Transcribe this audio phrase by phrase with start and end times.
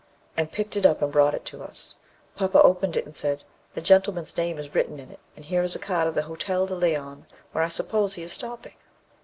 [0.35, 1.93] and picked it up and brought it to us.
[2.35, 3.43] Papa opened it, and said,
[3.75, 6.65] 'The gentleman's name is written in it, and here is a card of the Hotel
[6.65, 8.73] de Leon, where I suppose he is stopping.'